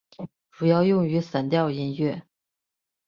[0.49, 2.23] 主要用于散调音乐。